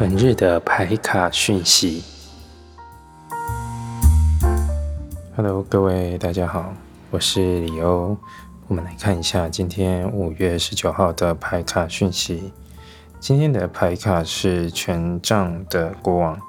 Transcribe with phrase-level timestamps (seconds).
[0.00, 2.02] 本日的牌卡讯息。
[5.36, 6.72] Hello，各位大家好，
[7.10, 8.16] 我是李欧。
[8.66, 12.50] 我们来看一下今天五月十九号的牌卡讯息。
[13.20, 16.40] 今天的牌卡是权杖的国王。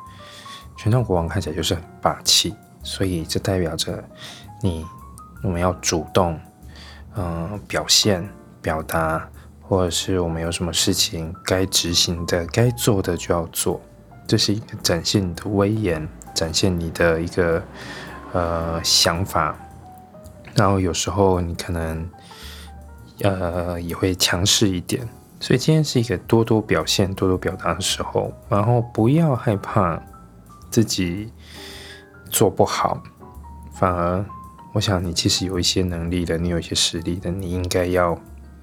[0.78, 4.02] 权杖国王看起来就是很霸气，所以这代表着
[4.62, 4.86] 你
[5.44, 6.40] 我们要主动，
[7.18, 8.26] 嗯，表现、
[8.62, 9.30] 表达。
[9.72, 13.80] 或者是我们有什么事情该执行的、该做的就要做，
[14.28, 17.64] 这是一个展现你的威严，展现你的一个
[18.34, 19.58] 呃想法。
[20.56, 22.10] 然后有时候你可能
[23.22, 25.08] 呃也会强势一点，
[25.40, 28.30] 所以今天是一个多多表现、多多表达的时候。
[28.50, 29.98] 然后不要害怕
[30.70, 31.32] 自己
[32.30, 33.02] 做不好，
[33.74, 34.26] 反而
[34.74, 38.20] 我想你其实有一些能力的，你有一些实力的，你应该要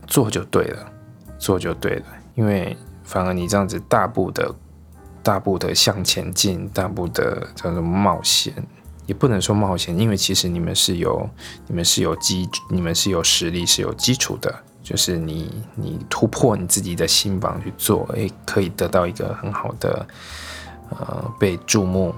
[0.06, 0.92] 做就对了。
[1.38, 4.54] 做就对了，因为反而你这样子大步的、
[5.22, 8.52] 大步的向前进，大步的叫做冒险，
[9.06, 11.28] 也不能说冒险，因为其实你们是有、
[11.66, 20.06] 你们是有基、你们是有实力、是有基础的，就是你、你突破你自己的心房去做，诶，可以得到一个很好的
[20.90, 22.14] 呃被注目，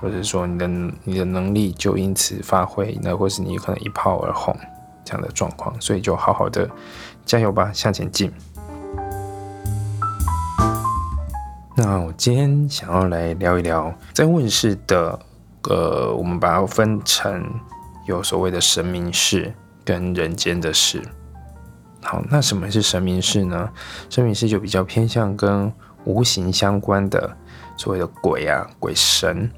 [0.00, 0.68] 或者说你的
[1.04, 4.54] 你的能力就因此发挥，那或是你可能一炮而红
[5.04, 6.68] 这样的状况，所以就好好的
[7.24, 8.30] 加油吧，向前进。
[11.76, 15.18] 那我今天想要来聊一聊，在问世的，
[15.64, 17.44] 呃，我们把它分成
[18.06, 19.52] 有所谓的神明事
[19.84, 21.02] 跟人间的事。
[22.00, 23.68] 好，那什么是神明事呢？
[24.08, 25.72] 神明事就比较偏向跟
[26.04, 27.36] 无形相关的，
[27.76, 29.50] 所谓的鬼啊、鬼神，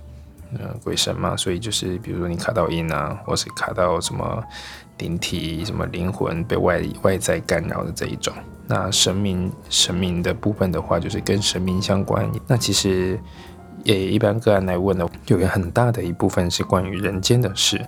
[0.59, 4.43] 呃，鬼神嘛，所以就是比如说你卡到阴啊，或是卡到什么
[4.99, 8.33] 灵体、什么灵魂被外外在干扰的这一种。
[8.69, 12.31] 那神明神明的部分的话，就是跟神明相关。
[12.47, 13.19] 那其实
[13.85, 17.87] 也一般个案来问的，有个很大的一部分是关于人间的事。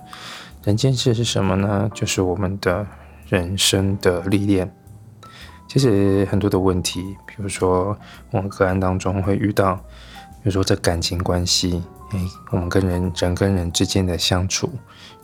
[0.63, 1.89] 人间事是什么呢？
[1.93, 2.85] 就是我们的
[3.27, 4.73] 人生的历练。
[5.67, 7.97] 其实很多的问题，比如说
[8.31, 11.83] 我们个案当中会遇到，比如说这感情关系。
[12.11, 14.67] 诶，我们跟人人跟人之间的相处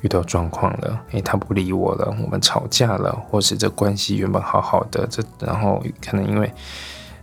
[0.01, 6.53] 遇到状况了，诶，他不理我了，我们吵架了，或是这关系原本好好的，这然后可能因为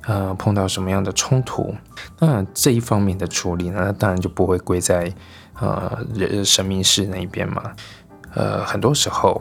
[0.06, 1.72] 呃碰到什么样的冲突，
[2.18, 5.14] 那这一方面的处理呢，那当然就不会归在
[5.60, 7.72] 呃人神明室那一边嘛。
[8.34, 9.40] 呃，很多时候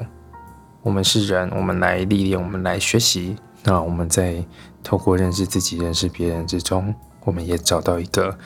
[0.83, 4.35] 我们是人，我们来历练，我们来学习，那我们在
[4.83, 6.93] 透过认识自己、认识别人之中，
[7.23, 8.37] 我们也找到一个。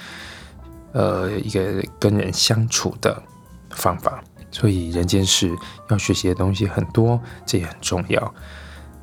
[0.95, 3.21] 呃，一个跟人相处的
[3.71, 5.53] 方法，所以人间事
[5.89, 8.33] 要学习的东西很多，这也很重要。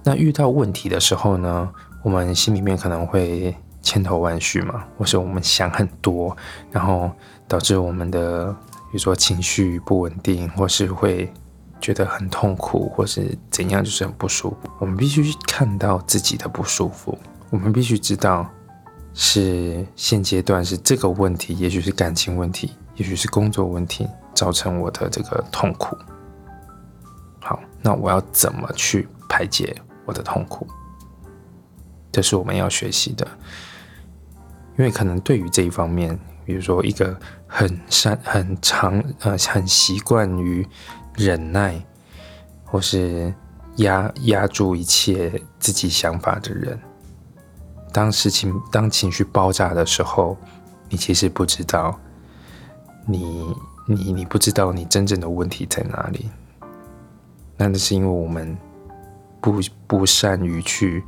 [0.03, 1.71] 那遇到问题的时候呢，
[2.03, 6.35] 我们心里面可能会千头万绪嘛，或是我们想很多，
[6.71, 7.11] 然后
[7.47, 8.51] 导致我们的
[8.91, 11.31] 比如说情绪不稳定，或是会
[11.79, 14.71] 觉得很痛苦，或是怎样，就是很不舒服。
[14.79, 17.19] 我们必须看到自己的不舒服，
[17.51, 18.49] 我们必须知道。
[19.15, 25.97] 是现阶段是这个问题，也许是感情问题，也许是工作问题，造成我的这个痛苦。
[27.41, 30.67] 好，那我要怎么去排解我的痛苦？
[32.11, 33.27] 这是我们要学习的，
[34.79, 40.67] 因为可能对于这一方面，比如说一个很善、很长、呃，很习惯于
[41.17, 41.83] 忍耐，
[42.65, 43.35] 或是
[43.77, 46.79] 压压住一切自己想法的人。
[47.93, 50.37] 当事情当情绪爆炸的时候，
[50.89, 51.99] 你其实不知道，
[53.07, 53.55] 你
[53.87, 56.31] 你你不知道你真正的问题在哪里。
[57.57, 58.57] 那那是因为我们
[59.41, 61.05] 不不善于去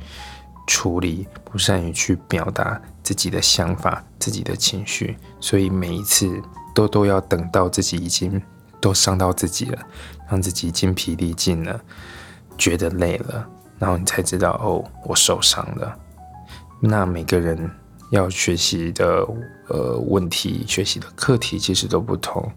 [0.67, 6.41] 处理，不善于去表达自己的想法、自己的情绪，所以每一次
[6.73, 8.41] 都都要等到自己已经
[8.79, 9.79] 都伤到自己了，
[10.29, 11.81] 让自己精疲力尽了，
[12.57, 13.47] 觉得累了，
[13.79, 15.97] 然后你才知道哦，我受伤了。
[16.79, 17.69] 那每个人
[18.11, 19.25] 要学习的
[19.69, 22.51] 呃问题、学习的课题其实都不同。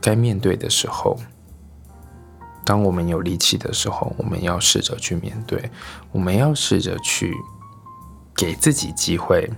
[0.00, 1.18] 该面对的时候，
[2.64, 5.70] 当我们有力气的时候，我们要试着去面对，
[6.12, 7.34] 我们要试着去
[8.36, 9.50] 给自己机会，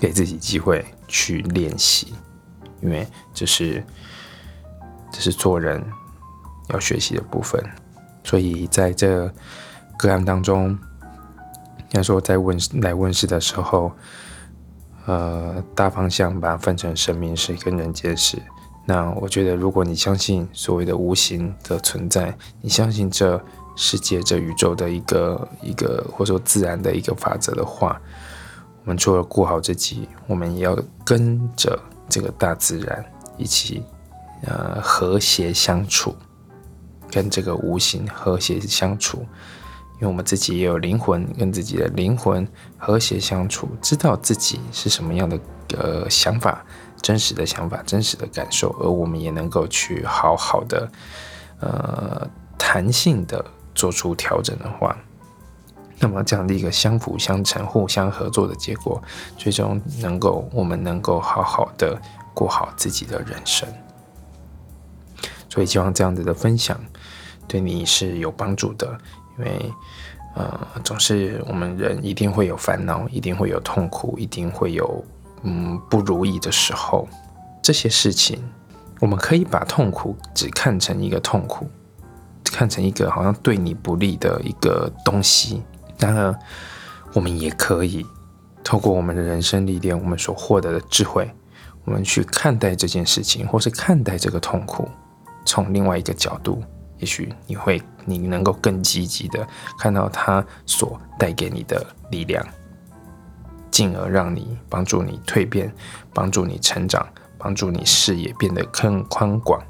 [0.00, 2.14] 给自己机会去练习，
[2.82, 3.82] 因为这是
[5.10, 5.82] 这是做人
[6.68, 7.64] 要学习的部分。
[8.24, 9.32] 所以在这
[9.96, 10.78] 个案当中。
[11.92, 13.92] 要说在问来问世的时候，
[15.06, 18.38] 呃，大方向把它分成生命史跟人间史。
[18.84, 23.40] 那我觉得，如果你相信所谓的无形的存在，你相信这
[23.74, 28.00] 世界、这宇宙的一个一个或者说自然的一个法则的话，
[28.84, 31.78] 我们除了顾好自己，我们也要跟着
[32.08, 33.04] 这个大自然
[33.36, 33.82] 一起，
[34.42, 36.14] 呃，和谐相处，
[37.10, 39.26] 跟这个无形和谐相处。
[39.98, 42.46] 因为我们自己也有灵魂，跟自己的灵魂
[42.76, 45.38] 和谐相处，知道自己是什么样的
[45.78, 46.62] 呃想法，
[47.00, 50.90] 真实的想法，真实的感受，而我们也能够去好好的
[51.60, 52.28] 呃
[52.58, 53.42] 弹性的
[53.74, 54.94] 做出调整的话，
[55.98, 59.02] 那么这样的一个相辅相成、互相合作的结果，
[59.38, 61.98] 最终能够我们能够好好的
[62.34, 63.66] 过好自己的人生。
[65.48, 66.78] 所以希望这样子的分享
[67.48, 68.98] 对你是有帮助的。
[69.38, 69.72] 因为，
[70.34, 75.04] 呃，总是我们人一定会有烦恼，一定会有痛苦，一定会有
[75.42, 77.08] 嗯不如意的时候。
[77.62, 78.42] 这些事情，
[79.00, 81.68] 我们可以把痛苦只看成一个痛苦，
[82.44, 85.62] 看成一个好像对你不利的一个东西。
[85.98, 86.38] 然而，
[87.12, 88.06] 我们也可以
[88.62, 91.28] 透过我们的人生历练，我们所获得的智慧，
[91.84, 94.88] 我们去看待这件事情，或是看待这个痛苦，
[95.44, 96.62] 从另外一个角度。
[96.98, 99.46] 也许你会，你能够更积极的
[99.78, 102.46] 看到它所带给你的力量，
[103.70, 105.72] 进而让你帮助你蜕变，
[106.14, 107.06] 帮助你成长，
[107.36, 109.62] 帮助你视野变得更宽广。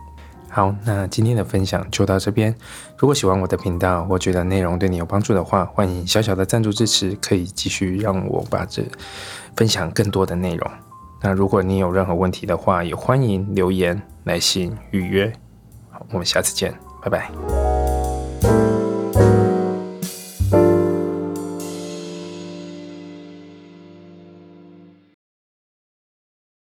[0.49, 2.55] 好，那今天的分享就到这边。
[2.97, 8.83] 如果喜欢我的频道，或觉得内容对你有帮助的话，欢迎小小的赞助支持，可以继续让我把这
[9.55, 10.71] 分享更多的内容。
[11.21, 15.31] 那如果你有任何问题的话，也欢迎留言、来信预约。
[15.91, 16.86] 好，我们下次见。
[17.09, 17.56] 拜拜。